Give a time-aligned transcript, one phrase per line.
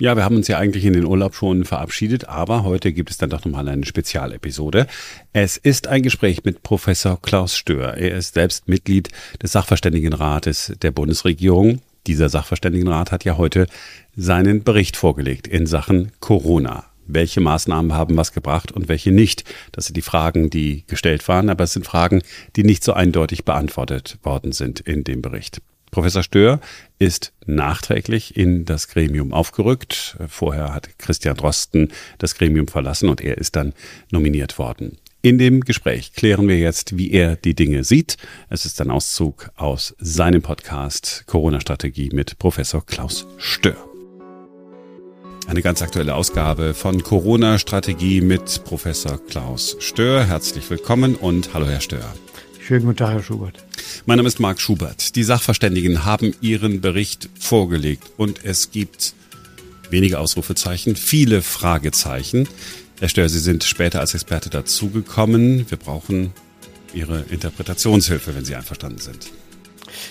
[0.00, 3.18] Ja, wir haben uns ja eigentlich in den Urlaub schon verabschiedet, aber heute gibt es
[3.18, 4.86] dann doch nochmal eine Spezialepisode.
[5.34, 7.98] Es ist ein Gespräch mit Professor Klaus Stör.
[7.98, 9.10] Er ist selbst Mitglied
[9.42, 11.82] des Sachverständigenrates der Bundesregierung.
[12.06, 13.66] Dieser Sachverständigenrat hat ja heute
[14.16, 16.86] seinen Bericht vorgelegt in Sachen Corona.
[17.06, 19.44] Welche Maßnahmen haben was gebracht und welche nicht?
[19.70, 22.22] Das sind die Fragen, die gestellt waren, aber es sind Fragen,
[22.56, 25.60] die nicht so eindeutig beantwortet worden sind in dem Bericht.
[25.90, 26.60] Professor Stör
[26.98, 30.16] ist nachträglich in das Gremium aufgerückt.
[30.28, 33.72] Vorher hat Christian Drosten das Gremium verlassen und er ist dann
[34.10, 34.98] nominiert worden.
[35.22, 38.16] In dem Gespräch klären wir jetzt, wie er die Dinge sieht.
[38.48, 43.76] Es ist ein Auszug aus seinem Podcast Corona-Strategie mit Professor Klaus Stör.
[45.46, 50.24] Eine ganz aktuelle Ausgabe von Corona-Strategie mit Professor Klaus Stör.
[50.24, 52.14] Herzlich willkommen und hallo Herr Stör.
[52.70, 53.64] Schönen guten Tag, Herr Schubert.
[54.06, 55.16] Mein Name ist Marc Schubert.
[55.16, 59.14] Die Sachverständigen haben ihren Bericht vorgelegt und es gibt
[59.90, 62.48] wenige Ausrufezeichen, viele Fragezeichen.
[63.00, 65.68] Herr Stör, Sie sind später als Experte dazugekommen.
[65.68, 66.30] Wir brauchen
[66.94, 69.32] Ihre Interpretationshilfe, wenn Sie einverstanden sind.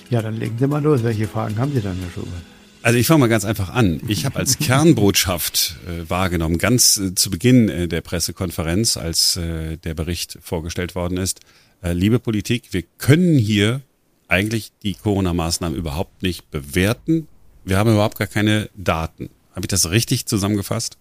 [0.09, 1.01] Ja, dann legen Sie mal los.
[1.01, 2.43] Welche Fragen haben Sie dann, Herr Schubert?
[2.81, 4.01] Also ich fange mal ganz einfach an.
[4.09, 9.77] Ich habe als Kernbotschaft äh, wahrgenommen, ganz äh, zu Beginn äh, der Pressekonferenz, als äh,
[9.77, 11.39] der Bericht vorgestellt worden ist,
[11.83, 13.81] liebe Politik, wir können hier
[14.27, 17.27] eigentlich die Corona-Maßnahmen überhaupt nicht bewerten.
[17.63, 19.29] Wir haben überhaupt gar keine Daten.
[19.51, 20.97] Habe ich das richtig zusammengefasst?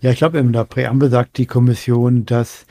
[0.00, 2.66] Ja, ich glaube, in der Präambel sagt die Kommission, dass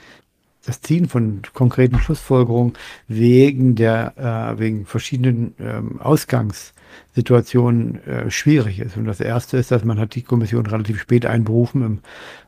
[0.66, 2.73] das Ziehen von konkreten Schlussfolgerungen
[3.08, 6.73] wegen der äh, wegen verschiedenen ähm, Ausgangs
[7.13, 8.97] Situation äh, schwierig ist.
[8.97, 11.99] Und das Erste ist, dass man hat die Kommission relativ spät einberufen, im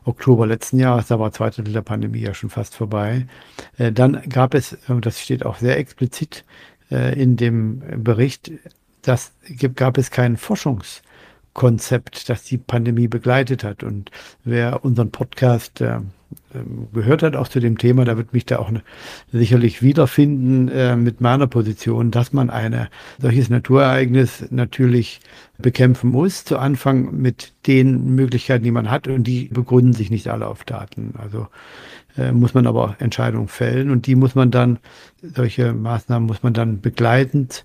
[0.04, 3.26] Oktober letzten Jahres, da war zwei Drittel der Pandemie ja schon fast vorbei.
[3.76, 6.44] Äh, dann gab es, und das steht auch sehr explizit
[6.90, 8.52] äh, in dem Bericht,
[9.02, 9.32] dass
[9.74, 10.36] gab es kein
[11.58, 13.82] Forschungskonzept, das die Pandemie begleitet hat.
[13.82, 14.10] Und
[14.44, 16.00] wer unseren Podcast äh,
[16.54, 18.82] ähm, gehört hat, auch zu dem Thema, da wird mich da auch ne,
[19.32, 22.88] sicherlich wiederfinden äh, mit meiner Position, dass man ein
[23.20, 25.20] solches Naturereignis natürlich
[25.58, 26.44] bekämpfen muss.
[26.44, 30.64] Zu Anfang mit den Möglichkeiten, die man hat und die begründen sich nicht alle auf
[30.64, 31.14] Daten.
[31.18, 31.48] Also
[32.16, 34.78] äh, muss man aber Entscheidungen fällen und die muss man dann,
[35.22, 37.64] solche Maßnahmen muss man dann begleitend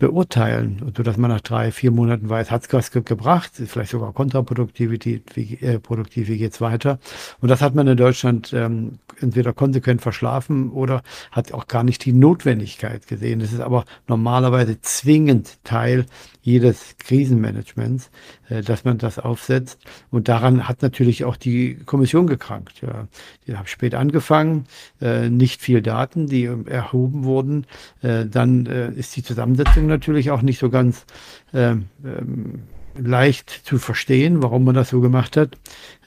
[0.00, 4.12] beurteilen, so dass man nach drei, vier Monaten weiß, hat es was gebracht, vielleicht sogar
[4.12, 6.98] Kontraproduktivität, wie, äh, produktiv, wie geht's weiter?
[7.40, 12.04] Und das hat man in Deutschland ähm, entweder konsequent verschlafen oder hat auch gar nicht
[12.04, 13.40] die Notwendigkeit gesehen.
[13.40, 16.06] Das ist aber normalerweise zwingend Teil
[16.42, 18.10] jedes Krisenmanagements,
[18.48, 19.78] äh, dass man das aufsetzt.
[20.10, 22.80] Und daran hat natürlich auch die Kommission gekrankt.
[22.82, 23.08] Ja.
[23.46, 24.64] Die haben spät angefangen,
[25.00, 27.66] äh, nicht viel Daten, die erhoben wurden.
[28.02, 31.04] Äh, dann ist die Zusammensetzung natürlich auch nicht so ganz
[31.52, 32.62] ähm, ähm,
[32.98, 35.56] leicht zu verstehen, warum man das so gemacht hat.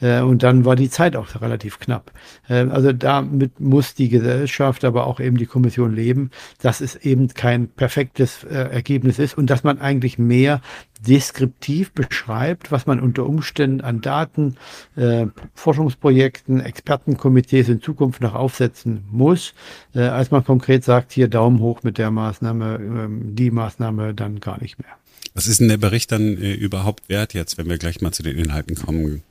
[0.01, 2.11] Äh, und dann war die Zeit auch relativ knapp.
[2.49, 7.29] Äh, also damit muss die Gesellschaft, aber auch eben die Kommission leben, dass es eben
[7.29, 10.61] kein perfektes äh, Ergebnis ist und dass man eigentlich mehr
[11.07, 14.55] deskriptiv beschreibt, was man unter Umständen an Daten,
[14.95, 19.53] äh, Forschungsprojekten, Expertenkomitees in Zukunft noch aufsetzen muss,
[19.93, 24.39] äh, als man konkret sagt, hier Daumen hoch mit der Maßnahme, äh, die Maßnahme dann
[24.39, 24.91] gar nicht mehr.
[25.33, 28.23] Was ist denn der Bericht dann äh, überhaupt wert jetzt, wenn wir gleich mal zu
[28.23, 29.23] den Inhalten kommen?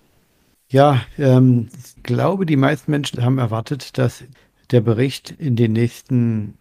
[0.68, 4.24] Ja, ähm, ich glaube, die meisten Menschen haben erwartet, dass
[4.70, 6.54] der Bericht in den nächsten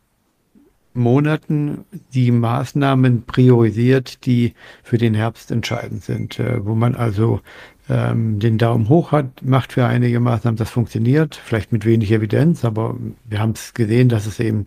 [0.93, 4.53] Monaten die Maßnahmen priorisiert, die
[4.83, 7.41] für den Herbst entscheidend sind, äh, wo man also
[7.89, 12.63] ähm, den Daumen hoch hat, macht für einige Maßnahmen, das funktioniert, vielleicht mit wenig Evidenz,
[12.63, 14.65] aber wir haben es gesehen, dass es eben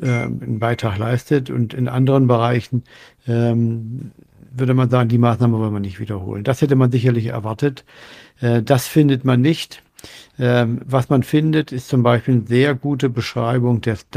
[0.00, 2.84] äh, einen Beitrag leistet und in anderen Bereichen
[3.26, 4.12] ähm,
[4.56, 6.44] würde man sagen, die Maßnahme wollen wir nicht wiederholen.
[6.44, 7.84] Das hätte man sicherlich erwartet.
[8.40, 9.82] Äh, das findet man nicht.
[10.38, 14.08] Ähm, was man findet, ist zum Beispiel eine sehr gute Beschreibung des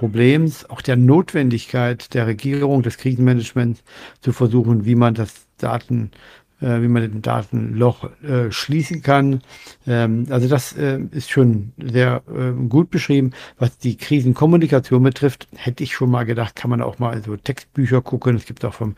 [0.00, 3.82] Datenproblems, auch der Notwendigkeit der Regierung, des Krisenmanagements
[4.20, 6.10] zu versuchen, wie man das Daten
[6.60, 9.40] wie man den Datenloch äh, schließen kann.
[9.86, 13.32] Ähm, also das äh, ist schon sehr äh, gut beschrieben.
[13.58, 18.02] Was die Krisenkommunikation betrifft, hätte ich schon mal gedacht, kann man auch mal so Textbücher
[18.02, 18.36] gucken.
[18.36, 18.94] Es gibt auch vom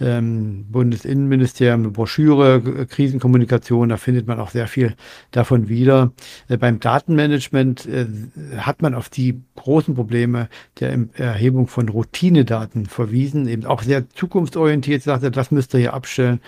[0.00, 4.94] ähm, Bundesinnenministerium eine Broschüre, äh, Krisenkommunikation, da findet man auch sehr viel
[5.30, 6.12] davon wieder.
[6.48, 8.06] Äh, beim Datenmanagement äh,
[8.58, 10.48] hat man auf die großen Probleme
[10.78, 16.40] der Erhebung von Routinedaten verwiesen, eben auch sehr zukunftsorientiert, sagte, das müsst ihr hier abstellen.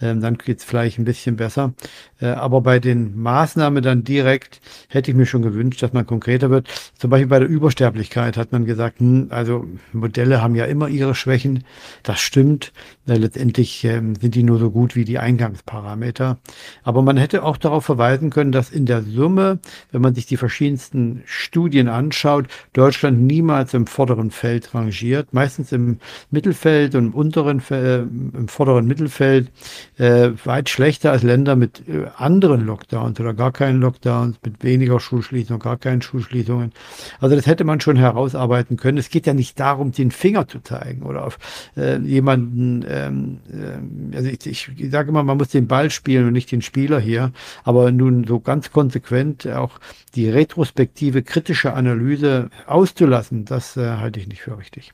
[0.00, 1.74] Äh, ähm, dann es vielleicht ein bisschen besser.
[2.20, 6.50] Äh, aber bei den Maßnahmen dann direkt hätte ich mir schon gewünscht, dass man konkreter
[6.50, 6.68] wird.
[6.98, 11.14] Zum Beispiel bei der Übersterblichkeit hat man gesagt, hm, also Modelle haben ja immer ihre
[11.14, 11.64] Schwächen.
[12.02, 12.72] Das stimmt.
[13.06, 16.38] Äh, letztendlich ähm, sind die nur so gut wie die Eingangsparameter.
[16.82, 19.60] Aber man hätte auch darauf verweisen können, dass in der Summe,
[19.92, 25.32] wenn man sich die verschiedensten Studien anschaut, Deutschland niemals im vorderen Feld rangiert.
[25.32, 25.98] Meistens im
[26.30, 29.50] Mittelfeld und im unteren, äh, im vorderen Mittelfeld
[29.98, 31.82] weit schlechter als Länder mit
[32.16, 36.72] anderen Lockdowns oder gar keinen Lockdowns, mit weniger Schulschließungen, gar keinen Schulschließungen.
[37.20, 38.98] Also das hätte man schon herausarbeiten können.
[38.98, 41.38] Es geht ja nicht darum, den Finger zu zeigen oder auf
[41.76, 46.32] äh, jemanden, ähm, äh, also ich, ich, sage immer, man muss den Ball spielen und
[46.32, 47.32] nicht den Spieler hier,
[47.64, 49.78] aber nun so ganz konsequent auch
[50.14, 54.92] die retrospektive kritische Analyse auszulassen, das äh, halte ich nicht für richtig.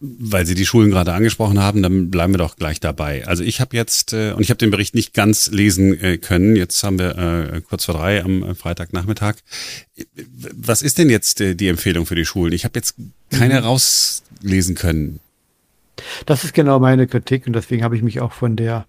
[0.00, 3.26] Weil Sie die Schulen gerade angesprochen haben, dann bleiben wir doch gleich dabei.
[3.26, 6.54] Also ich habe jetzt, äh, und ich habe den Bericht nicht ganz lesen äh, können,
[6.54, 9.36] jetzt haben wir äh, kurz vor drei am äh, Freitagnachmittag.
[10.54, 12.52] Was ist denn jetzt äh, die Empfehlung für die Schulen?
[12.52, 12.94] Ich habe jetzt
[13.30, 13.66] keine mhm.
[13.66, 15.20] rauslesen können.
[16.26, 18.86] Das ist genau meine Kritik und deswegen habe ich mich auch von der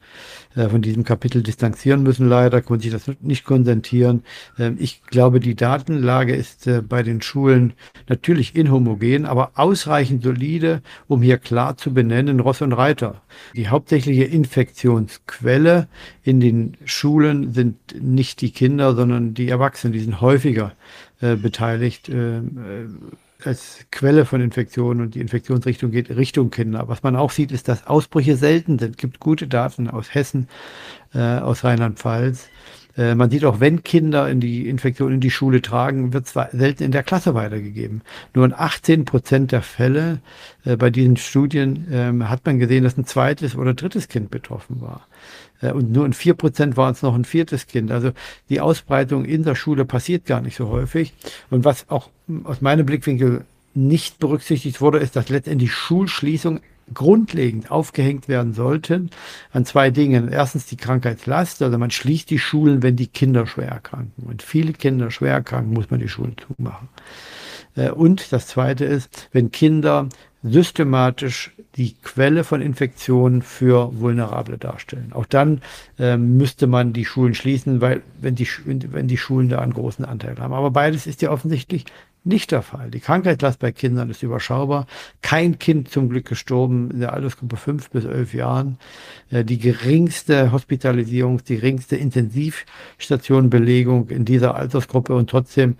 [0.55, 2.27] äh, von diesem Kapitel distanzieren müssen.
[2.27, 4.23] Leider konnte ich das nicht konsentieren.
[4.57, 7.73] Ähm, ich glaube, die Datenlage ist äh, bei den Schulen
[8.07, 13.21] natürlich inhomogen, aber ausreichend solide, um hier klar zu benennen, Ross und Reiter.
[13.55, 15.87] Die hauptsächliche Infektionsquelle
[16.23, 19.93] in den Schulen sind nicht die Kinder, sondern die Erwachsenen.
[19.93, 20.73] Die sind häufiger
[21.21, 22.09] äh, beteiligt
[23.45, 26.87] als Quelle von Infektionen und die Infektionsrichtung geht Richtung Kinder.
[26.87, 28.91] Was man auch sieht, ist, dass Ausbrüche selten sind.
[28.91, 30.47] Es gibt gute Daten aus Hessen,
[31.13, 32.49] äh, aus Rheinland-Pfalz.
[32.97, 36.49] Äh, man sieht auch, wenn Kinder in die Infektion in die Schule tragen, wird zwar
[36.51, 38.01] selten in der Klasse weitergegeben.
[38.33, 40.19] Nur in 18 Prozent der Fälle
[40.65, 44.81] äh, bei diesen Studien ähm, hat man gesehen, dass ein zweites oder drittes Kind betroffen
[44.81, 45.07] war.
[45.61, 47.91] Äh, und nur in vier Prozent war es noch ein viertes Kind.
[47.91, 48.11] Also
[48.49, 51.13] die Ausbreitung in der Schule passiert gar nicht so häufig.
[51.49, 52.09] Und was auch
[52.43, 56.61] aus meinem Blickwinkel nicht berücksichtigt wurde, ist, dass letztendlich Schulschließungen
[56.93, 59.11] grundlegend aufgehängt werden sollten
[59.51, 60.29] an zwei Dingen.
[60.29, 64.23] Erstens die Krankheitslast, also man schließt die Schulen, wenn die Kinder schwer erkranken.
[64.25, 66.89] Und viele Kinder schwer erkranken, muss man die Schulen zumachen.
[67.75, 70.09] Äh, und das zweite ist, wenn Kinder
[70.43, 75.11] systematisch die Quelle von Infektionen für Vulnerable darstellen.
[75.13, 75.61] Auch dann
[75.97, 80.05] äh, müsste man die Schulen schließen, weil wenn die, wenn die Schulen da einen großen
[80.05, 80.53] Anteil haben.
[80.53, 81.85] Aber beides ist ja offensichtlich
[82.23, 82.91] nicht der Fall.
[82.91, 84.87] Die Krankheitslast bei Kindern ist überschaubar.
[85.21, 88.77] Kein Kind zum Glück gestorben in der Altersgruppe fünf bis elf Jahren.
[89.29, 95.77] Äh, die geringste Hospitalisierung, die geringste Intensivstationenbelegung in dieser Altersgruppe und trotzdem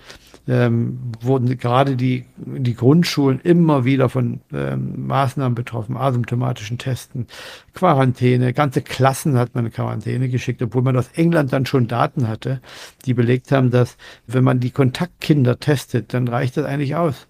[0.49, 7.27] ähm, wurden gerade die, die Grundschulen immer wieder von ähm, Maßnahmen betroffen, asymptomatischen Testen,
[7.73, 12.27] Quarantäne, ganze Klassen hat man in Quarantäne geschickt, obwohl man aus England dann schon Daten
[12.27, 12.61] hatte,
[13.05, 13.95] die belegt haben, dass
[14.25, 17.27] wenn man die Kontaktkinder testet, dann reicht das eigentlich aus.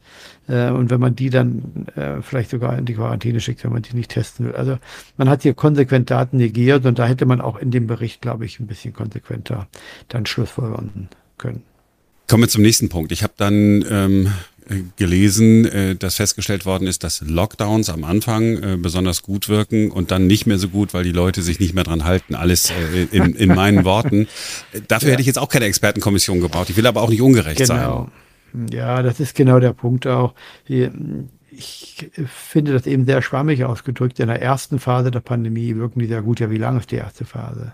[0.48, 3.82] Äh, und wenn man die dann äh, vielleicht sogar in die Quarantäne schickt, wenn man
[3.82, 4.56] die nicht testen will.
[4.56, 4.78] Also
[5.18, 8.46] man hat hier konsequent Daten negiert und da hätte man auch in dem Bericht, glaube
[8.46, 9.68] ich, ein bisschen konsequenter
[10.08, 11.64] dann Schlussfolgern können.
[12.28, 13.12] Kommen wir zum nächsten Punkt.
[13.12, 14.32] Ich habe dann ähm,
[14.98, 20.12] gelesen, äh, dass festgestellt worden ist, dass Lockdowns am Anfang äh, besonders gut wirken und
[20.12, 22.36] dann nicht mehr so gut, weil die Leute sich nicht mehr dran halten.
[22.36, 24.28] Alles äh, in, in meinen Worten.
[24.88, 25.12] Dafür ja.
[25.14, 26.70] hätte ich jetzt auch keine Expertenkommission gebraucht.
[26.70, 28.04] Ich will aber auch nicht ungerecht genau.
[28.04, 28.12] sein.
[28.72, 30.34] Ja, das ist genau der Punkt auch.
[30.68, 34.20] Ich finde das eben sehr schwammig ausgedrückt.
[34.20, 36.40] In der ersten Phase der Pandemie wirken die sehr gut.
[36.40, 37.74] Ja, wie lange ist die erste Phase?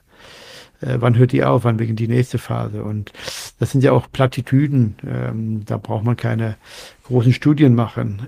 [0.81, 2.83] äh, wann hört die auf, wann beginnt die nächste Phase.
[2.83, 3.11] Und
[3.59, 6.57] das sind ja auch Plattitüden, ähm, da braucht man keine
[7.05, 8.27] großen Studien machen.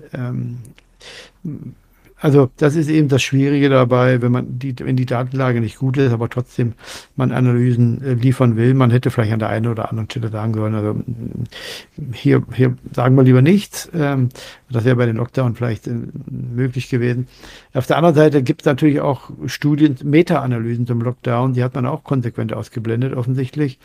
[2.20, 5.96] Also das ist eben das Schwierige dabei, wenn man die, wenn die Datenlage nicht gut
[5.96, 6.72] ist, aber trotzdem
[7.14, 8.74] man Analysen äh, liefern will.
[8.74, 12.76] Man hätte vielleicht an der einen oder anderen Stelle sagen sollen, also mm, hier, hier
[12.92, 13.88] sagen wir lieber nichts.
[13.94, 14.30] Ähm,
[14.68, 15.94] das wäre bei den Lockdown vielleicht äh,
[16.26, 17.28] möglich gewesen.
[17.72, 21.86] Auf der anderen Seite gibt es natürlich auch Studien, Meta-Analysen zum Lockdown, die hat man
[21.86, 23.78] auch konsequent ausgeblendet, offensichtlich.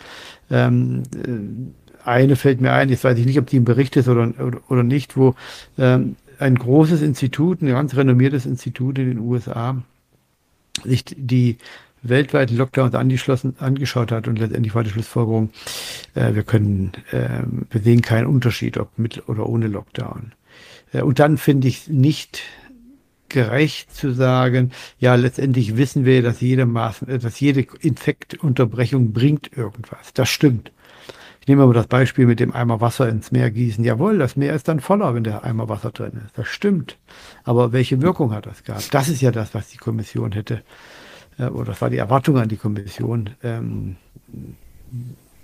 [0.49, 4.07] Ähm, äh, eine fällt mir ein, jetzt weiß ich nicht, ob die im Bericht ist
[4.07, 5.35] oder, oder, oder nicht, wo
[5.77, 9.81] ähm, ein großes Institut, ein ganz renommiertes Institut in den USA,
[10.83, 11.57] sich die
[12.03, 15.51] weltweiten Lockdowns angeschaut hat und letztendlich war die Schlussfolgerung,
[16.15, 20.33] äh, wir können, äh, wir sehen keinen Unterschied, ob mit oder ohne Lockdown.
[20.91, 22.41] Äh, und dann finde ich nicht
[23.29, 30.13] gerecht zu sagen, ja, letztendlich wissen wir, dass jede Maßnahme, dass jede Infektunterbrechung bringt irgendwas.
[30.13, 30.71] Das stimmt.
[31.43, 33.83] Ich nehme aber das Beispiel mit dem Eimer Wasser ins Meer gießen.
[33.83, 36.37] Jawohl, das Meer ist dann voller, wenn der Eimer Wasser drin ist.
[36.37, 36.97] Das stimmt.
[37.43, 38.93] Aber welche Wirkung hat das gehabt?
[38.93, 40.63] Das ist ja das, was die Kommission hätte,
[41.37, 43.97] äh, oder das war die Erwartung an die Kommission, ähm,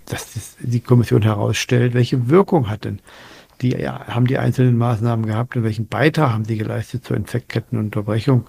[0.06, 3.01] dass das die Kommission herausstellt, welche Wirkung hat denn
[3.62, 8.48] die ja, haben die einzelnen Maßnahmen gehabt und welchen Beitrag haben sie geleistet zur Infektkettenunterbrechung.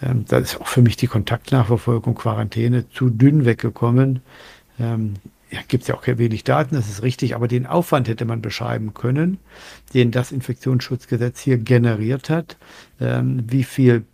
[0.00, 4.20] Ähm, da ist auch für mich die Kontaktnachverfolgung, Quarantäne zu dünn weggekommen.
[4.78, 5.16] Ähm,
[5.50, 8.40] ja, gibt es ja auch wenig Daten, das ist richtig, aber den Aufwand hätte man
[8.40, 9.38] beschreiben können,
[9.94, 12.56] den das Infektionsschutzgesetz hier generiert hat,
[13.00, 14.04] ähm, wie viel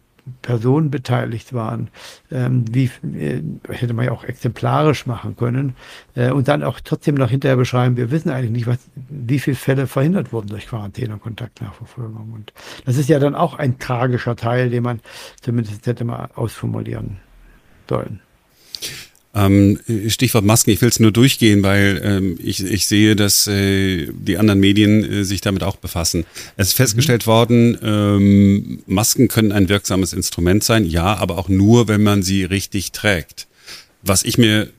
[0.43, 1.89] Personen beteiligt waren,
[2.33, 5.77] ähm, wie äh, hätte man ja auch exemplarisch machen können
[6.15, 8.79] äh, und dann auch trotzdem noch hinterher beschreiben, wir wissen eigentlich nicht, was,
[9.09, 12.33] wie viele Fälle verhindert wurden durch Quarantäne und Kontaktnachverfolgung.
[12.33, 12.53] Und
[12.85, 15.01] das ist ja dann auch ein tragischer Teil, den man
[15.41, 17.19] zumindest hätte mal ausformulieren
[17.89, 18.21] sollen.
[19.37, 19.79] Ähm,
[20.09, 24.39] Stichwort Masken, ich will es nur durchgehen, weil ähm, ich, ich sehe, dass äh, die
[24.39, 26.25] anderen Medien äh, sich damit auch befassen.
[26.57, 27.31] Es ist festgestellt mhm.
[27.31, 32.45] worden, ähm, Masken können ein wirksames Instrument sein, ja, aber auch nur, wenn man sie
[32.45, 33.47] richtig trägt.
[34.01, 34.71] Was ich mir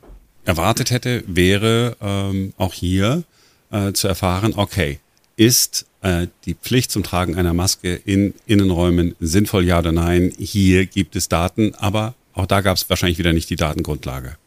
[0.44, 3.26] erwartet hätte, wäre ähm, auch hier
[3.70, 5.00] äh, zu erfahren, okay,
[5.36, 10.34] ist äh, die Pflicht zum Tragen einer Maske in Innenräumen sinnvoll, ja oder nein?
[10.40, 14.38] Hier gibt es Daten, aber auch da gab es wahrscheinlich wieder nicht die Datengrundlage.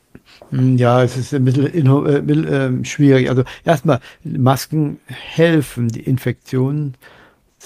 [0.50, 3.28] Hm, ja, es ist ein bisschen, äh, bisschen äh, schwierig.
[3.28, 6.95] Also erstmal, Masken helfen, die Infektionen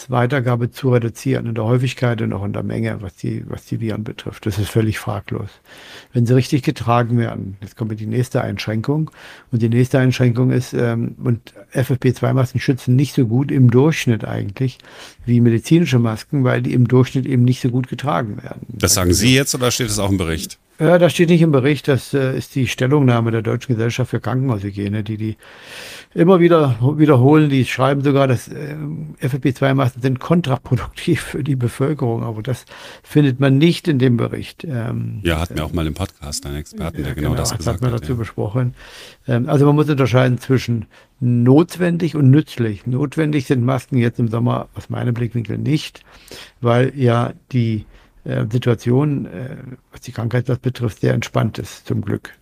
[0.08, 3.80] Weitergabe zu reduzieren in der Häufigkeit und auch in der Menge, was die, was die
[3.80, 4.44] Viren betrifft.
[4.44, 5.48] Das ist völlig fraglos.
[6.12, 9.10] Wenn sie richtig getragen werden, jetzt kommt die nächste Einschränkung.
[9.52, 14.78] Und die nächste Einschränkung ist, ähm, und FFP2-Masken schützen nicht so gut im Durchschnitt eigentlich
[15.24, 18.66] wie medizinische Masken, weil die im Durchschnitt eben nicht so gut getragen werden.
[18.68, 20.58] Das sagen Sie jetzt oder steht das auch im Bericht?
[20.80, 21.86] Ja, das steht nicht im Bericht.
[21.86, 25.36] Das äh, ist die Stellungnahme der Deutschen Gesellschaft für Krankenhaushygiene, die die
[26.14, 27.48] immer wieder wiederholen.
[27.48, 28.74] Die schreiben sogar, dass äh,
[29.20, 32.24] FFP2-Masken sind kontraproduktiv für die Bevölkerung.
[32.24, 32.64] Aber das
[33.04, 34.64] findet man nicht in dem Bericht.
[34.64, 37.66] Ähm, ja, hatten wir auch mal im Podcast einen Experten, der genau, genau das gesagt
[37.68, 37.74] hat.
[37.76, 38.18] hat man dazu ja.
[38.18, 38.74] besprochen.
[39.28, 40.86] Ähm, also man muss unterscheiden zwischen
[41.20, 42.84] notwendig und nützlich.
[42.84, 46.04] Notwendig sind Masken jetzt im Sommer aus meinem Blickwinkel nicht,
[46.60, 47.86] weil ja die
[48.24, 49.56] äh, Situation, äh,
[49.92, 52.32] was die Krankheit das betrifft, sehr entspannt ist, zum Glück.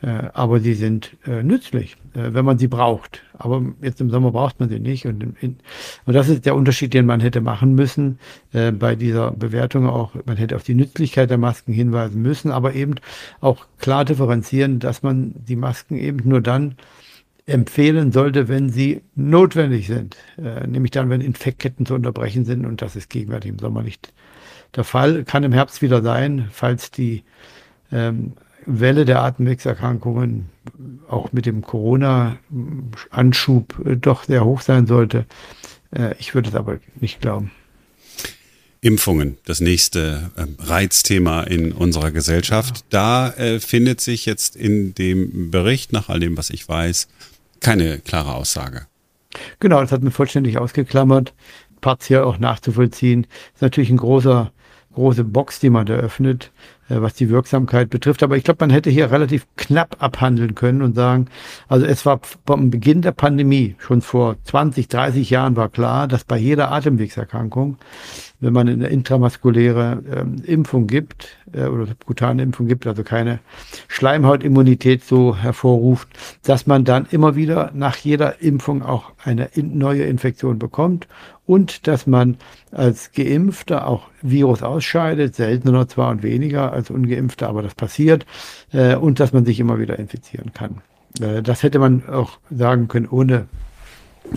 [0.00, 3.22] Äh, aber sie sind äh, nützlich, äh, wenn man sie braucht.
[3.32, 5.06] Aber jetzt im Sommer braucht man sie nicht.
[5.06, 5.56] Und, in,
[6.06, 8.18] und das ist der Unterschied, den man hätte machen müssen
[8.52, 10.12] äh, bei dieser Bewertung auch.
[10.24, 12.94] Man hätte auf die Nützlichkeit der Masken hinweisen müssen, aber eben
[13.40, 16.76] auch klar differenzieren, dass man die Masken eben nur dann
[17.46, 20.16] empfehlen sollte, wenn sie notwendig sind.
[20.36, 22.66] Äh, nämlich dann, wenn Infektketten zu unterbrechen sind.
[22.66, 24.12] Und das ist gegenwärtig im Sommer nicht
[24.74, 27.22] der Fall kann im Herbst wieder sein, falls die
[27.92, 28.32] ähm,
[28.66, 30.48] Welle der Atemwegserkrankungen
[31.08, 35.24] auch mit dem Corona-Anschub äh, doch sehr hoch sein sollte.
[35.90, 37.50] Äh, ich würde es aber nicht glauben.
[38.80, 42.84] Impfungen, das nächste äh, Reizthema in unserer Gesellschaft.
[42.90, 47.08] Da äh, findet sich jetzt in dem Bericht, nach all dem, was ich weiß,
[47.60, 48.86] keine klare Aussage.
[49.60, 51.34] Genau, das hat man vollständig ausgeklammert,
[51.80, 53.26] partiell auch nachzuvollziehen.
[53.54, 54.52] Ist natürlich ein großer
[54.98, 56.50] große Box, die man da öffnet,
[56.88, 58.22] äh, was die Wirksamkeit betrifft.
[58.24, 61.26] Aber ich glaube, man hätte hier relativ knapp abhandeln können und sagen,
[61.68, 66.24] also es war vom Beginn der Pandemie, schon vor 20, 30 Jahren war klar, dass
[66.24, 67.76] bei jeder Atemwegserkrankung
[68.40, 73.40] wenn man eine intramaskuläre ähm, Impfung gibt äh, oder subkutane Impfung gibt, also keine
[73.88, 76.08] Schleimhautimmunität so hervorruft,
[76.44, 81.08] dass man dann immer wieder nach jeder Impfung auch eine in, neue Infektion bekommt
[81.46, 82.36] und dass man
[82.70, 88.26] als Geimpfter auch Virus ausscheidet, seltener zwar und weniger als Ungeimpfter, aber das passiert
[88.72, 90.82] äh, und dass man sich immer wieder infizieren kann.
[91.20, 93.46] Äh, das hätte man auch sagen können ohne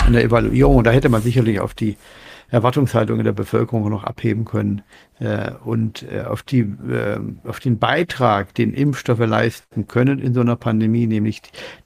[0.06, 0.78] eine Evaluierung.
[0.78, 1.98] Und da hätte man sicherlich auf die
[2.52, 4.82] Erwartungshaltung in der Bevölkerung noch abheben können
[5.20, 10.42] äh, und äh, auf, die, äh, auf den Beitrag, den Impfstoffe leisten können in so
[10.42, 11.42] einer Pandemie, nämlich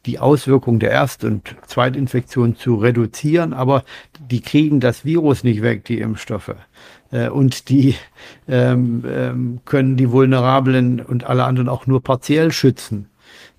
[0.08, 3.54] die Auswirkungen der Erst- und Zweitinfektion zu reduzieren.
[3.54, 3.84] Aber
[4.20, 6.56] die kriegen das Virus nicht weg, die Impfstoffe.
[7.12, 7.96] Äh, und die
[8.48, 13.08] ähm, ähm, können die Vulnerablen und alle anderen auch nur partiell schützen.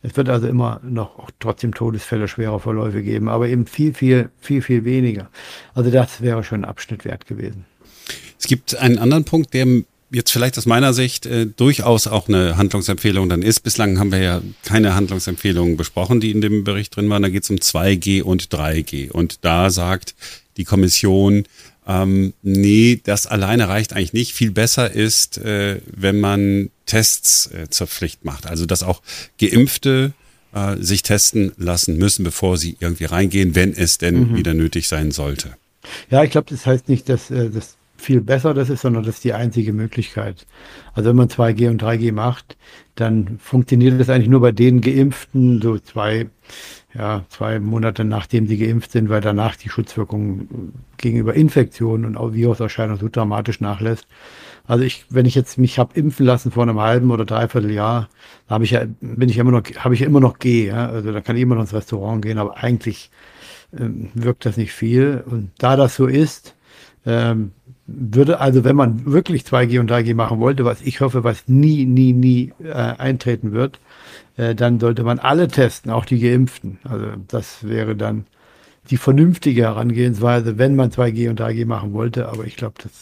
[0.02, 4.62] Es wird also immer noch trotzdem Todesfälle, schwerer Verläufe geben, aber eben viel, viel, viel,
[4.62, 5.28] viel weniger.
[5.74, 7.64] Also das wäre schon ein Abschnitt wert gewesen.
[8.38, 9.66] Es gibt einen anderen Punkt, der
[10.10, 13.60] jetzt vielleicht aus meiner Sicht äh, durchaus auch eine Handlungsempfehlung dann ist.
[13.60, 17.22] Bislang haben wir ja keine Handlungsempfehlungen besprochen, die in dem Bericht drin waren.
[17.22, 19.10] Da geht es um 2G und 3G.
[19.10, 20.14] Und da sagt
[20.56, 21.44] die Kommission,
[21.86, 24.32] ähm, nee, das alleine reicht eigentlich nicht.
[24.32, 28.46] Viel besser ist, äh, wenn man Tests äh, zur Pflicht macht.
[28.46, 29.02] Also dass auch
[29.40, 30.12] Geimpfte
[30.52, 34.36] äh, sich testen lassen müssen, bevor sie irgendwie reingehen, wenn es denn mhm.
[34.36, 35.56] wieder nötig sein sollte.
[36.10, 39.16] Ja, ich glaube, das heißt nicht, dass, äh, dass viel besser das ist, sondern das
[39.16, 40.46] ist die einzige Möglichkeit.
[40.94, 42.56] Also wenn man 2G und 3G macht,
[42.94, 46.26] dann funktioniert das eigentlich nur bei den Geimpften, so zwei,
[46.96, 52.32] ja, zwei Monate nachdem sie geimpft sind, weil danach die Schutzwirkung gegenüber Infektionen und auch
[52.32, 54.06] Viruserscheinungen so dramatisch nachlässt.
[54.66, 58.08] Also ich, wenn ich jetzt mich habe impfen lassen vor einem halben oder dreiviertel Jahr,
[58.48, 60.88] habe ich ja, bin ich immer noch, habe ich immer noch G, ja?
[60.88, 63.10] also da kann ich immer noch ins Restaurant gehen, aber eigentlich
[63.78, 65.22] ähm, wirkt das nicht viel.
[65.26, 66.54] Und da das so ist,
[67.04, 67.52] ähm,
[67.86, 71.84] würde also, wenn man wirklich 2G und 3G machen wollte, was ich hoffe, was nie,
[71.84, 73.78] nie, nie äh, eintreten wird,
[74.36, 76.78] äh, dann sollte man alle testen, auch die Geimpften.
[76.84, 78.26] Also das wäre dann
[78.90, 82.28] die vernünftige Herangehensweise, wenn man 2G und 3G machen wollte.
[82.28, 82.92] Aber ich glaube, das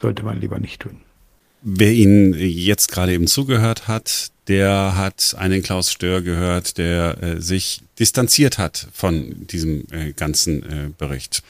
[0.00, 0.96] sollte man lieber nicht tun.
[1.62, 7.40] Wer Ihnen jetzt gerade eben zugehört hat, der hat einen Klaus Stör gehört, der äh,
[7.40, 11.44] sich distanziert hat von diesem äh, ganzen äh, Bericht.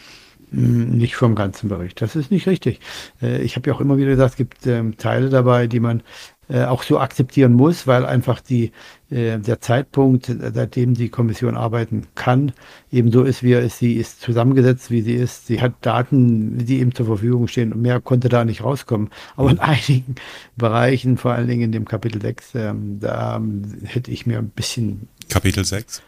[0.52, 2.02] Hm, nicht vom ganzen Bericht.
[2.02, 2.80] Das ist nicht richtig.
[3.23, 6.02] Äh, ich habe ja auch immer wieder gesagt, es gibt ähm, Teile dabei, die man
[6.50, 8.73] äh, auch so akzeptieren muss, weil einfach die,
[9.11, 12.52] äh, der Zeitpunkt, seitdem die Kommission arbeiten kann,
[12.90, 13.78] eben so ist, wie er ist.
[13.78, 15.47] Sie ist zusammengesetzt, wie sie ist.
[15.47, 19.09] Sie hat Daten, die ihm zur Verfügung stehen und mehr konnte da nicht rauskommen.
[19.37, 20.16] Aber in einigen
[20.56, 24.50] Bereichen, vor allen Dingen in dem Kapitel 6, ähm, da ähm, hätte ich mir ein
[24.50, 25.09] bisschen.
[25.30, 26.02] Kapitel 6?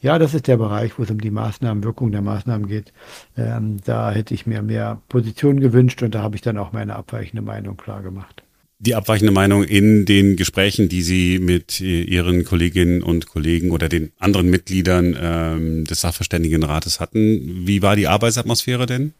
[0.00, 2.92] Ja, das ist der Bereich, wo es um die Maßnahmen, Wirkung der Maßnahmen geht.
[3.36, 6.96] Ähm, da hätte ich mir mehr Position gewünscht und da habe ich dann auch meine
[6.96, 8.42] abweichende Meinung klar gemacht
[8.80, 14.10] die abweichende Meinung in den Gesprächen, die Sie mit Ihren Kolleginnen und Kollegen oder den
[14.18, 17.66] anderen Mitgliedern ähm, des Sachverständigenrates hatten.
[17.66, 19.12] Wie war die Arbeitsatmosphäre denn?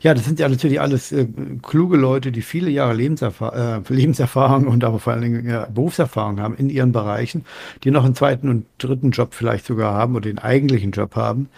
[0.00, 1.26] Ja, das sind ja natürlich alles äh,
[1.62, 6.40] kluge Leute, die viele Jahre Lebenserfahr äh, Lebenserfahrung und aber vor allen Dingen ja, Berufserfahrung
[6.40, 7.44] haben in ihren Bereichen,
[7.84, 11.48] die noch einen zweiten und dritten Job vielleicht sogar haben oder den eigentlichen Job haben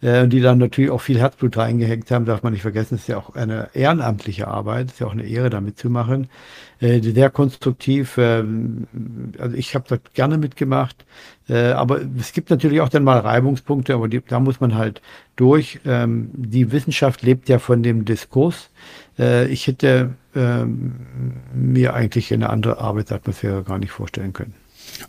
[0.00, 3.08] äh, die dann natürlich auch viel Herzblut reingehängt haben, darf man nicht vergessen, es ist
[3.08, 6.28] ja auch eine ehrenamtliche Arbeit, es ist ja auch eine Ehre, da mitzumachen.
[6.80, 8.44] Äh, sehr konstruktiv, äh,
[9.38, 11.04] also ich habe dort gerne mitgemacht,
[11.48, 15.02] äh, aber es gibt natürlich auch dann mal Reibungspunkte, aber die, da muss man halt
[15.36, 15.80] durch.
[15.84, 18.70] Ähm, die Wissenschaft lebt ja von dem Diskurs.
[19.18, 20.94] Äh, ich hätte ähm,
[21.54, 24.54] mir eigentlich eine andere Arbeitsatmosphäre gar nicht vorstellen können.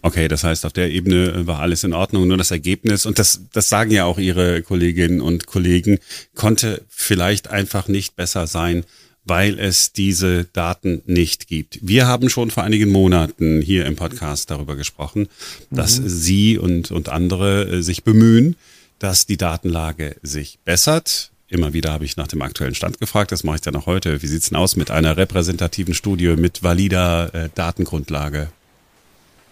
[0.01, 3.41] Okay, das heißt, auf der Ebene war alles in Ordnung, nur das Ergebnis, und das,
[3.53, 5.99] das sagen ja auch Ihre Kolleginnen und Kollegen,
[6.36, 8.86] konnte vielleicht einfach nicht besser sein,
[9.25, 11.80] weil es diese Daten nicht gibt.
[11.82, 15.27] Wir haben schon vor einigen Monaten hier im Podcast darüber gesprochen,
[15.69, 16.10] dass mhm.
[16.10, 18.56] Sie und, und andere äh, sich bemühen,
[18.97, 21.32] dass die Datenlage sich bessert.
[21.47, 24.21] Immer wieder habe ich nach dem aktuellen Stand gefragt, das mache ich dann auch heute.
[24.21, 28.49] Wie sieht es denn aus mit einer repräsentativen Studie mit valider äh, Datengrundlage?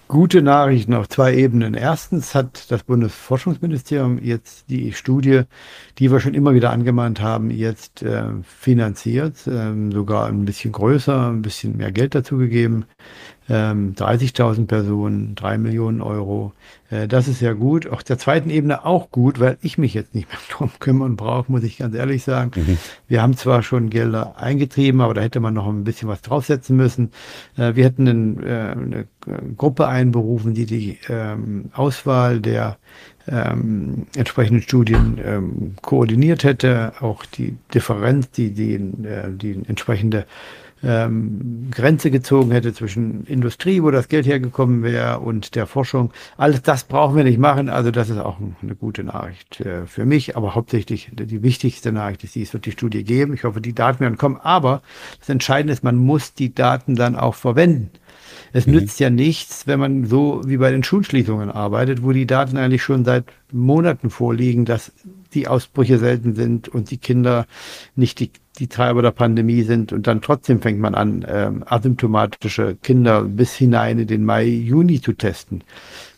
[0.08, 1.74] Gute Nachrichten auf zwei Ebenen.
[1.74, 5.41] Erstens hat das Bundesforschungsministerium jetzt die Studie,
[6.00, 11.30] die wir schon immer wieder angemahnt haben, jetzt äh, finanziert, ähm, sogar ein bisschen größer,
[11.30, 12.86] ein bisschen mehr Geld dazu gegeben
[13.49, 16.53] ähm, 30.000 Personen, 3 Millionen Euro.
[16.89, 17.88] Äh, das ist ja gut.
[17.88, 21.51] Auf der zweiten Ebene auch gut, weil ich mich jetzt nicht mehr drum kümmern brauche,
[21.51, 22.51] muss ich ganz ehrlich sagen.
[22.55, 22.77] Mhm.
[23.07, 26.75] Wir haben zwar schon Gelder eingetrieben, aber da hätte man noch ein bisschen was draufsetzen
[26.75, 27.12] müssen.
[27.57, 29.07] Äh, wir hätten einen, äh, eine
[29.57, 32.77] Gruppe einberufen, die die ähm, Auswahl der
[33.27, 40.25] ähm, entsprechenden Studien ähm, koordiniert hätte, auch die Differenz, die, die, äh, die entsprechende
[40.84, 46.12] ähm, Grenze gezogen hätte zwischen Industrie, wo das Geld hergekommen wäre, und der Forschung.
[46.38, 47.70] Alles das brauchen wir nicht machen.
[47.70, 50.38] Also das ist auch eine gute Nachricht äh, für mich.
[50.38, 53.34] Aber hauptsächlich die wichtigste Nachricht ist, es wird die Studie geben.
[53.34, 54.38] Ich hoffe, die Daten werden kommen.
[54.38, 54.82] Aber
[55.20, 57.92] das Entscheidende ist, man muss die Daten dann auch verwenden.
[58.54, 58.74] Es mhm.
[58.74, 62.84] nützt ja nichts, wenn man so wie bei den Schulschließungen arbeitet, wo die Daten eigentlich
[62.84, 64.92] schon seit Monaten vorliegen, dass
[65.34, 67.46] die Ausbrüche selten sind und die Kinder
[67.96, 69.93] nicht die, die Treiber der Pandemie sind.
[69.93, 75.02] Und dann trotzdem fängt man an, ähm, asymptomatische Kinder bis hinein in den Mai, Juni
[75.02, 75.63] zu testen.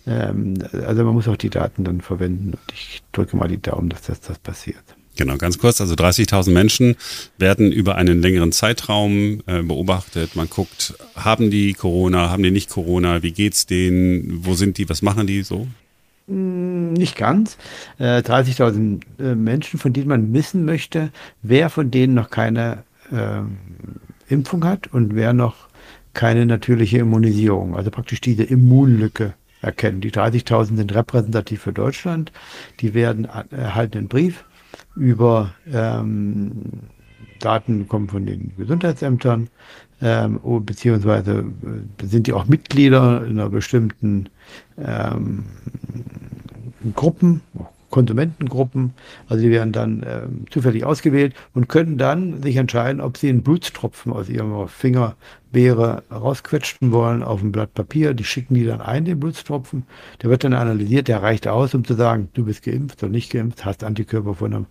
[0.07, 2.51] Ähm, also man muss auch die Daten dann verwenden.
[2.51, 4.83] Und ich drücke mal die Daumen, dass das, das passiert.
[5.19, 5.81] Genau, ganz kurz.
[5.81, 6.95] Also 30.000 Menschen
[7.37, 10.35] werden über einen längeren Zeitraum äh, beobachtet.
[10.35, 14.87] Man guckt, haben die Corona, haben die nicht Corona, wie geht's denen, wo sind die,
[14.87, 15.67] was machen die so?
[16.29, 17.57] Hm, nicht ganz.
[17.97, 21.09] Äh, 30.000 äh, Menschen, von denen man wissen möchte,
[21.41, 23.41] wer von denen noch keine äh,
[24.31, 25.67] Impfung hat und wer noch
[26.13, 30.01] keine natürliche Immunisierung, also praktisch diese Immunlücke erkennen.
[30.01, 32.31] Die 30.000 sind repräsentativ für Deutschland.
[32.79, 34.45] Die werden erhalten einen Brief
[34.95, 36.51] über ähm,
[37.39, 39.49] Daten kommen von den Gesundheitsämtern,
[40.01, 41.45] ähm, beziehungsweise
[42.01, 44.29] äh, sind die auch Mitglieder in einer bestimmten
[44.77, 45.45] ähm,
[46.95, 47.41] Gruppen,
[47.89, 48.93] Konsumentengruppen,
[49.27, 53.41] also die werden dann äh, zufällig ausgewählt und können dann sich entscheiden, ob sie einen
[53.41, 58.13] Blutstropfen aus ihrem Fingerbeere rausquetschen wollen auf ein Blatt Papier.
[58.13, 59.83] Die schicken die dann ein, den Blutstropfen.
[60.21, 63.31] Der wird dann analysiert, der reicht aus, um zu sagen, du bist geimpft oder nicht
[63.31, 64.65] geimpft, hast Antikörper von einem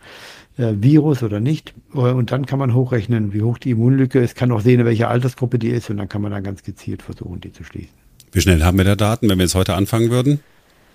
[0.57, 1.75] äh, Virus oder nicht.
[1.93, 5.59] Und dann kann man hochrechnen, wie hoch die Immunlücke ist, kann auch sehen, welche Altersgruppe
[5.59, 8.08] die ist und dann kann man dann ganz gezielt versuchen, die zu schließen.
[8.33, 10.41] Wie schnell haben wir da Daten, wenn wir jetzt heute anfangen würden?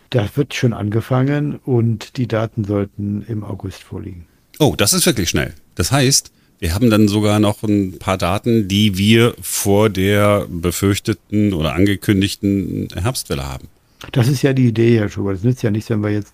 [0.10, 4.28] Da wird schon angefangen und die Daten sollten im August vorliegen.
[4.60, 5.54] Oh, das ist wirklich schnell.
[5.76, 11.54] Das heißt, wir haben dann sogar noch ein paar Daten, die wir vor der befürchteten
[11.54, 13.68] oder angekündigten Herbstwelle haben.
[14.12, 15.38] Das ist ja die Idee, Herr Schubert.
[15.38, 16.34] Es nützt ja nichts, wenn wir jetzt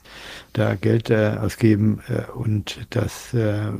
[0.53, 3.71] da Geld äh, ausgeben äh, und das äh,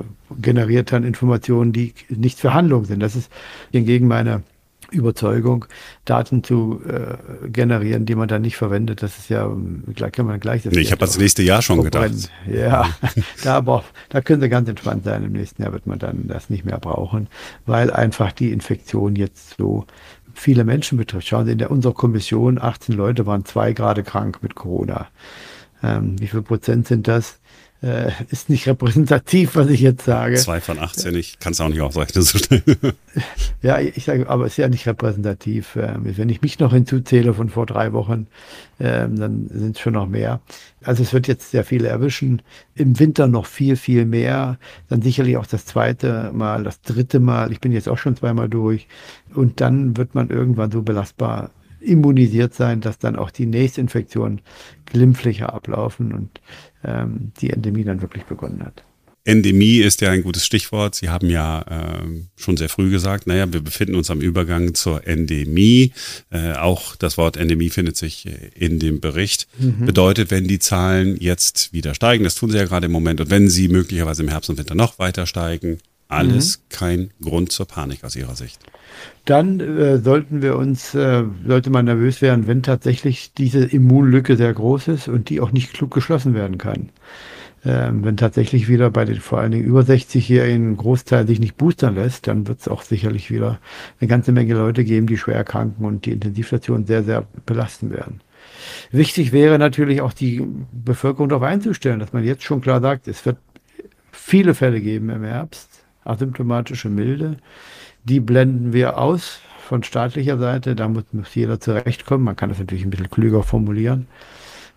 [0.42, 3.00] generiert dann Informationen, die nicht für Handlung sind.
[3.00, 3.32] Das ist
[3.72, 4.44] hingegen meine
[4.92, 5.66] Überzeugung,
[6.06, 9.04] Daten zu äh, generieren, die man dann nicht verwendet.
[9.04, 9.52] Das ist ja,
[9.94, 10.74] gleich kann man gleich das.
[10.74, 12.12] Nee, ich habe das nächste Jahr schon gedacht.
[12.52, 12.90] Ja,
[13.44, 15.24] da aber da können Sie ganz entspannt sein.
[15.24, 17.28] Im nächsten Jahr wird man dann das nicht mehr brauchen,
[17.66, 19.86] weil einfach die Infektion jetzt so
[20.34, 21.28] viele Menschen betrifft.
[21.28, 25.08] Schauen Sie, in der, unserer Kommission 18 Leute waren zwei gerade krank mit Corona.
[25.84, 27.40] Ähm, wie viel Prozent sind das?
[27.82, 30.36] Äh, ist nicht repräsentativ, was ich jetzt sage.
[30.36, 32.62] Zwei von 18, ich kann es auch nicht ausrechnen so schnell.
[33.62, 35.78] ja, ich sage, aber es ist ja nicht repräsentativ.
[35.78, 38.28] Ähm, wenn ich mich noch hinzuzähle von vor drei Wochen,
[38.80, 40.42] ähm, dann sind es schon noch mehr.
[40.84, 42.42] Also es wird jetzt sehr viele erwischen.
[42.76, 44.58] Im Winter noch viel, viel mehr.
[44.90, 47.52] Dann sicherlich auch das zweite Mal, das dritte Mal.
[47.52, 48.88] Ich bin jetzt auch schon zweimal durch.
[49.34, 54.42] Und dann wird man irgendwann so belastbar immunisiert sein, dass dann auch die Nächstinfektionen
[54.86, 56.42] glimpflicher ablaufen und
[56.84, 58.84] ähm, die Endemie dann wirklich begonnen hat.
[59.26, 60.96] Endemie ist ja ein gutes Stichwort.
[60.96, 65.06] Sie haben ja äh, schon sehr früh gesagt, naja, wir befinden uns am Übergang zur
[65.06, 65.92] Endemie.
[66.32, 69.48] Äh, auch das Wort Endemie findet sich äh, in dem Bericht.
[69.60, 69.86] Mhm.
[69.86, 73.30] Bedeutet, wenn die Zahlen jetzt wieder steigen, das tun sie ja gerade im Moment, und
[73.30, 76.62] wenn sie möglicherweise im Herbst und Winter noch weiter steigen, alles mhm.
[76.70, 78.60] kein Grund zur Panik aus Ihrer Sicht.
[79.26, 84.54] Dann äh, sollten wir uns, äh, sollte man nervös werden, wenn tatsächlich diese Immunlücke sehr
[84.54, 86.90] groß ist und die auch nicht klug geschlossen werden kann.
[87.66, 91.58] Ähm, wenn tatsächlich wieder bei den vor allen Dingen über 60-Jährigen ein Großteil sich nicht
[91.58, 93.60] boostern lässt, dann wird es auch sicherlich wieder
[94.00, 98.22] eine ganze Menge Leute geben, die schwer erkranken und die Intensivstationen sehr, sehr belasten werden.
[98.92, 103.26] Wichtig wäre natürlich auch die Bevölkerung darauf einzustellen, dass man jetzt schon klar sagt, es
[103.26, 103.38] wird
[104.12, 105.70] viele Fälle geben im Herbst
[106.10, 107.38] asymptomatische Milde.
[108.04, 110.76] Die blenden wir aus von staatlicher Seite.
[110.76, 112.24] Da muss, muss jeder zurechtkommen.
[112.24, 114.08] Man kann das natürlich ein bisschen klüger formulieren.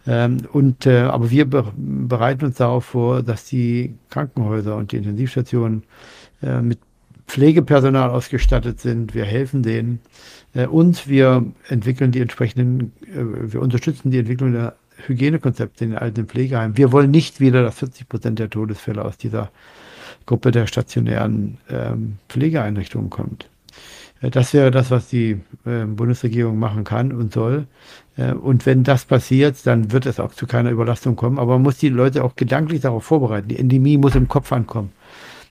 [0.07, 4.97] Ähm, und, äh, aber wir be bereiten uns darauf vor, dass die Krankenhäuser und die
[4.97, 5.85] Intensivstationen
[6.43, 6.79] äh, mit
[7.27, 9.15] Pflegepersonal ausgestattet sind.
[9.15, 10.01] Wir helfen denen.
[10.55, 15.99] Äh, und wir entwickeln die entsprechenden, äh, wir unterstützen die Entwicklung der Hygienekonzepte in den
[15.99, 16.77] alten Pflegeheimen.
[16.77, 19.51] Wir wollen nicht wieder, dass 40 Prozent der Todesfälle aus dieser
[20.27, 23.49] Gruppe der stationären ähm, Pflegeeinrichtungen kommt.
[24.23, 27.67] Äh, das wäre das, was die äh, Bundesregierung machen kann und soll.
[28.17, 31.39] Äh, und wenn das passiert, dann wird es auch zu keiner Überlastung kommen.
[31.39, 33.49] Aber man muss die Leute auch gedanklich darauf vorbereiten.
[33.49, 34.93] Die Endemie muss im Kopf ankommen.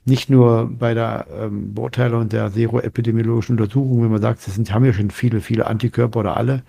[0.04, 4.84] Nicht nur bei der ähm, Beurteilung der seroepidemiologischen Untersuchung, wenn man sagt, es sind, haben
[4.84, 6.64] ja schon viele, viele Antikörper oder alle.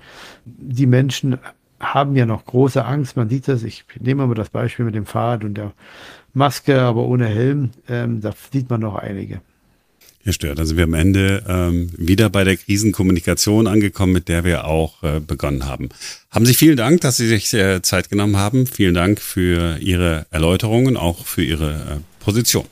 [0.44, 1.38] Die Menschen
[1.80, 3.16] haben ja noch große Angst.
[3.16, 5.72] Man sieht das, ich nehme mal das Beispiel mit dem Fahrrad und der
[6.34, 7.70] Maske, aber ohne Helm.
[7.88, 9.40] Ähm, da sieht man noch einige.
[10.24, 14.44] Herr Stör, da sind wir am Ende ähm, wieder bei der Krisenkommunikation angekommen, mit der
[14.44, 15.88] wir auch äh, begonnen haben.
[16.30, 18.66] Haben Sie vielen Dank, dass Sie sich äh, Zeit genommen haben.
[18.66, 22.66] Vielen Dank für Ihre Erläuterungen, auch für Ihre äh, Position.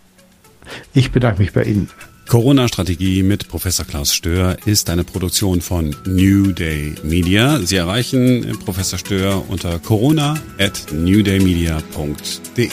[0.94, 1.88] Ich bedanke mich bei Ihnen.
[2.28, 7.58] Corona-Strategie mit Professor Klaus Stör ist eine Produktion von New Day Media.
[7.58, 12.68] Sie erreichen äh, Professor Stör unter corona at newdaymedia.de.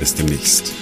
[0.00, 0.72] Bis demnächst.